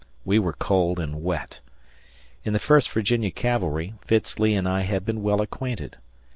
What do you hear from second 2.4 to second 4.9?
In the First Virginia Cavalry, Fitz Lee and I